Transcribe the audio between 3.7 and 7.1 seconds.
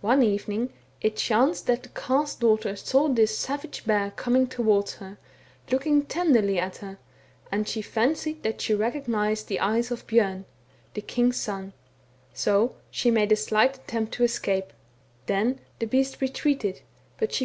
bear coming towards her, looking ten derly at her,